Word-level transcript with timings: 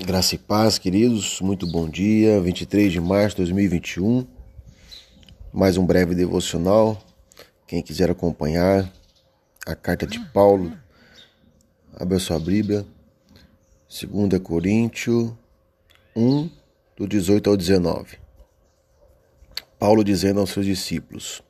Graça 0.00 0.34
e 0.34 0.38
paz, 0.38 0.78
queridos. 0.78 1.40
Muito 1.42 1.66
bom 1.66 1.86
dia. 1.86 2.40
23 2.40 2.90
de 2.90 2.98
março 2.98 3.36
de 3.36 3.42
2021. 3.42 4.26
Mais 5.52 5.76
um 5.76 5.84
breve 5.84 6.14
devocional. 6.14 7.00
Quem 7.66 7.82
quiser 7.82 8.10
acompanhar 8.10 8.90
a 9.66 9.74
carta 9.74 10.06
de 10.06 10.18
Paulo, 10.30 10.72
abra 11.94 12.18
sua 12.18 12.38
Bíblia. 12.38 12.86
2 13.86 14.40
Coríntios 14.42 15.30
1, 16.16 16.50
do 16.96 17.06
18 17.06 17.50
ao 17.50 17.56
19. 17.56 18.16
Paulo 19.78 20.02
dizendo 20.02 20.40
aos 20.40 20.50
seus 20.50 20.64
discípulos: 20.64 21.42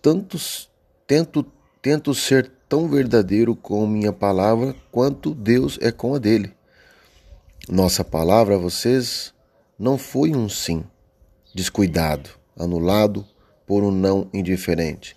Tantos, 0.00 0.70
tento, 1.06 1.44
tento 1.82 2.14
ser 2.14 2.50
tão 2.68 2.88
verdadeiro 2.88 3.54
com 3.54 3.86
minha 3.86 4.12
palavra 4.12 4.74
quanto 4.90 5.34
Deus 5.34 5.78
é 5.80 5.92
com 5.92 6.14
a 6.14 6.18
dele. 6.18 6.52
Nossa 7.68 8.04
palavra 8.04 8.56
a 8.56 8.58
vocês 8.58 9.32
não 9.78 9.98
foi 9.98 10.34
um 10.34 10.48
sim, 10.48 10.84
descuidado, 11.54 12.30
anulado 12.58 13.26
por 13.66 13.82
um 13.82 13.90
não 13.90 14.28
indiferente. 14.32 15.16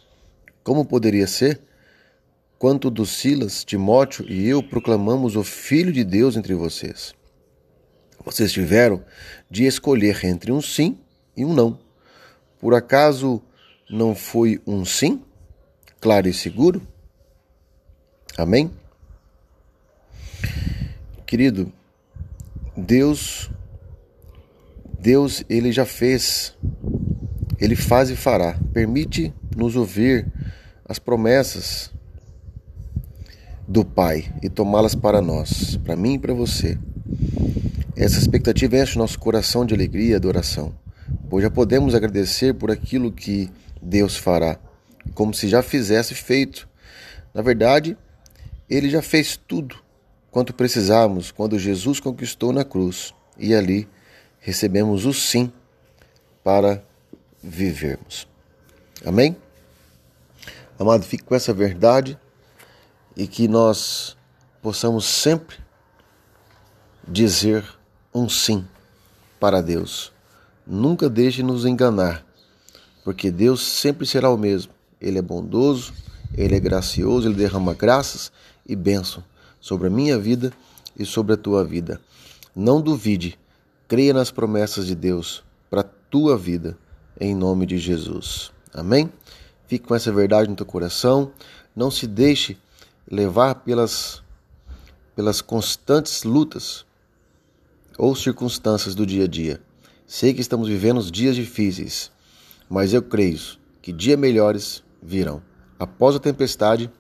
Como 0.64 0.86
poderia 0.86 1.28
ser? 1.28 1.62
Quanto 2.58 2.90
do 2.90 3.06
Silas, 3.06 3.64
Timóteo 3.64 4.26
e 4.30 4.48
eu 4.48 4.62
proclamamos 4.62 5.36
o 5.36 5.44
Filho 5.44 5.94
de 5.94 6.04
Deus 6.04 6.36
entre 6.36 6.54
vocês. 6.54 7.14
Vocês 8.24 8.52
tiveram 8.52 9.04
de 9.50 9.66
escolher 9.66 10.26
entre 10.26 10.52
um 10.52 10.62
sim 10.62 11.00
e 11.38 11.46
um 11.46 11.54
não. 11.54 11.80
Por 12.60 12.74
acaso 12.74 13.42
não 13.90 14.14
foi 14.14 14.62
um 14.68 14.84
sim, 14.84 15.24
claro 16.02 16.28
e 16.28 16.34
seguro? 16.34 16.86
Amém? 18.40 18.72
Querido, 21.26 21.72
Deus 22.76 23.50
Deus 25.00 25.46
ele 25.50 25.72
já 25.72 25.86
fez, 25.86 26.54
ele 27.60 27.76
faz 27.76 28.10
e 28.10 28.16
fará. 28.16 28.58
Permite 28.74 29.34
nos 29.56 29.76
ouvir 29.76 30.28
as 30.86 31.00
promessas 31.00 31.92
do 33.68 33.86
Pai 33.86 34.34
e 34.42 34.50
tomá-las 34.50 34.96
para 34.96 35.22
nós, 35.22 35.78
para 35.78 35.96
mim 35.96 36.16
e 36.16 36.20
para 36.20 36.34
você. 36.34 36.78
Essa 37.96 38.20
expectativa 38.20 38.78
enche 38.78 38.96
o 38.96 39.00
nosso 39.00 39.20
coração 39.20 39.66
de 39.66 39.74
alegria 39.74 40.12
e 40.12 40.16
adoração, 40.16 40.74
pois 41.30 41.44
já 41.44 41.50
podemos 41.50 41.96
agradecer 41.96 42.54
por 42.54 42.72
aquilo 42.72 43.12
que 43.12 43.50
Deus 43.82 44.18
fará, 44.18 44.60
como 45.14 45.34
se 45.34 45.48
já 45.48 45.62
fizesse 45.62 46.14
feito. 46.14 46.68
Na 47.34 47.42
verdade, 47.42 47.98
ele 48.70 48.90
já 48.90 49.02
fez 49.02 49.36
tudo 49.36 49.76
quanto 50.32 50.54
precisamos 50.54 51.32
quando 51.32 51.58
Jesus 51.58 52.00
conquistou 52.00 52.54
na 52.54 52.64
cruz 52.64 53.14
e 53.38 53.56
ali 53.56 53.88
recebemos 54.40 55.06
o 55.06 55.14
sim 55.14 55.52
para 56.44 56.84
vivermos. 57.42 58.28
Amém? 59.06 59.36
Amado, 60.78 61.04
fique 61.04 61.24
com 61.24 61.36
essa 61.36 61.54
verdade 61.54 62.18
e 63.16 63.28
que 63.28 63.48
nós 63.48 64.16
possamos 64.62 65.06
sempre 65.06 65.58
dizer 67.08 67.66
um 68.14 68.30
sim 68.30 68.66
para 69.40 69.62
Deus. 69.62 70.12
Nunca 70.66 71.10
deixe 71.10 71.42
nos 71.42 71.66
enganar, 71.66 72.26
porque 73.04 73.32
Deus 73.32 73.62
sempre 73.62 74.06
será 74.06 74.30
o 74.30 74.38
mesmo. 74.38 74.72
Ele 75.02 75.18
é 75.18 75.22
bondoso, 75.22 75.94
ele 76.34 76.56
é 76.56 76.60
gracioso, 76.60 77.28
ele 77.28 77.36
derrama 77.36 77.74
graças 77.74 78.32
e 78.68 78.76
bênção 78.76 79.24
sobre 79.60 79.88
a 79.88 79.90
minha 79.90 80.18
vida 80.18 80.54
e 80.98 81.06
sobre 81.06 81.34
a 81.34 81.38
tua 81.38 81.64
vida. 81.64 82.00
Não 82.56 82.82
duvide, 82.82 83.38
creia 83.88 84.14
nas 84.14 84.32
promessas 84.32 84.86
de 84.86 84.96
Deus 84.96 85.44
para 85.70 85.82
a 85.82 85.90
tua 86.10 86.38
vida, 86.38 86.78
em 87.20 87.36
nome 87.36 87.66
de 87.66 87.78
Jesus. 87.78 88.52
Amém? 88.74 89.12
Fique 89.68 89.88
com 89.88 89.96
essa 89.96 90.12
verdade 90.12 90.50
no 90.50 90.56
teu 90.56 90.66
coração. 90.66 91.32
Não 91.76 91.92
se 91.92 92.08
deixe 92.08 92.58
levar 93.10 93.56
pelas, 93.56 94.24
pelas 95.16 95.42
constantes 95.42 96.24
lutas 96.24 96.86
ou 97.98 98.16
circunstâncias 98.16 98.96
do 98.96 99.06
dia 99.06 99.26
a 99.26 99.28
dia. 99.28 99.62
Sei 100.08 100.34
que 100.34 100.42
estamos 100.42 100.68
vivendo 100.68 101.02
dias 101.12 101.36
difíceis, 101.36 102.12
mas 102.70 102.94
eu 102.94 103.02
creio 103.02 103.40
que 103.82 103.92
dias 103.92 104.18
melhores 104.18 104.84
virão. 105.02 105.49
Após 105.80 106.14
a 106.14 106.20
tempestade, 106.20 106.92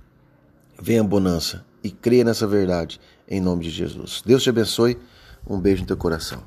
vem 0.81 0.99
a 0.99 1.03
bonança 1.03 1.65
e 1.83 1.91
creia 1.91 2.23
nessa 2.23 2.47
verdade 2.47 2.99
em 3.27 3.41
nome 3.41 3.65
de 3.65 3.69
Jesus. 3.69 4.23
Deus 4.25 4.41
te 4.41 4.49
abençoe. 4.49 4.97
Um 5.45 5.59
beijo 5.59 5.81
no 5.81 5.87
teu 5.87 5.97
coração. 5.97 6.41